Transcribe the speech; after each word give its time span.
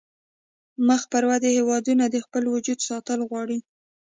مخ 0.87 1.01
پر 1.11 1.23
ودې 1.29 1.49
هیوادونه 1.57 2.05
د 2.09 2.15
خپل 2.25 2.43
وجود 2.55 2.79
ساتل 2.89 3.19
غواړي 3.29 3.57